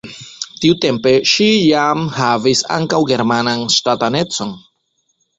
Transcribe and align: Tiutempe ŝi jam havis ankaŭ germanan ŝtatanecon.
Tiutempe 0.61 1.11
ŝi 1.31 1.49
jam 1.57 2.01
havis 2.15 2.63
ankaŭ 2.77 3.01
germanan 3.11 3.61
ŝtatanecon. 3.75 4.55